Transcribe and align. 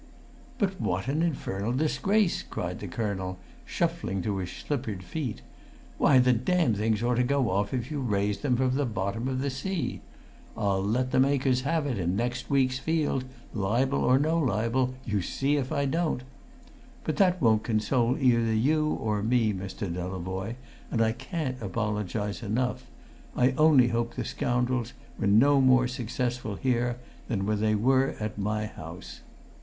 "But 0.57 0.81
what 0.81 1.07
an 1.07 1.21
infernal 1.21 1.73
disgrace!" 1.73 2.41
cried 2.41 2.79
the 2.79 2.87
colonel, 2.87 3.37
shuffling 3.65 4.23
to 4.23 4.37
his 4.37 4.49
slippered 4.51 5.03
feet. 5.03 5.43
"Why, 5.99 6.17
the 6.17 6.33
damned 6.33 6.77
things 6.77 7.03
ought 7.03 7.17
to 7.17 7.23
go 7.23 7.51
off 7.51 7.71
if 7.71 7.91
you 7.91 8.01
raised 8.01 8.41
them 8.41 8.55
from 8.57 8.73
the 8.73 8.87
bottom 8.87 9.27
of 9.27 9.41
the 9.41 9.51
sea! 9.51 10.01
I'll 10.57 10.83
let 10.83 11.11
the 11.11 11.19
makers 11.19 11.61
have 11.61 11.85
it 11.85 11.99
in 11.99 12.15
next 12.15 12.49
week's 12.49 12.79
Field, 12.79 13.25
libel 13.53 13.99
or 14.03 14.17
no 14.17 14.39
libel, 14.39 14.95
you 15.05 15.21
see 15.21 15.55
if 15.57 15.71
I 15.71 15.85
don't! 15.85 16.23
But 17.03 17.17
that 17.17 17.39
won't 17.39 17.61
console 17.63 18.17
either 18.17 18.51
you 18.55 18.87
or 18.87 19.21
me, 19.21 19.53
Mr. 19.53 19.81
Delavoye, 19.87 20.55
and 20.89 20.99
I 21.03 21.11
can't 21.11 21.61
apologise 21.61 22.41
enough. 22.41 22.89
I 23.35 23.51
only 23.51 23.89
hope 23.89 24.15
the 24.15 24.25
scoundrels 24.25 24.93
were 25.19 25.27
no 25.27 25.61
more 25.61 25.87
successful 25.87 26.55
here 26.55 26.97
than 27.27 27.45
they 27.59 27.75
were 27.75 28.15
at 28.19 28.39
my 28.39 28.65
house?" 28.65 29.21